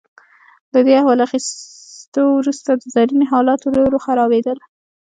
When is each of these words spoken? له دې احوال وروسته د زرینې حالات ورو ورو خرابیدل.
له 0.73 0.79
دې 0.85 0.93
احوال 0.99 1.21
وروسته 2.39 2.69
د 2.75 2.83
زرینې 2.93 3.25
حالات 3.31 3.61
ورو 3.63 3.81
ورو 3.85 4.03
خرابیدل. 4.05 4.57